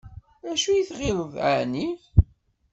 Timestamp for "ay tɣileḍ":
0.71-1.33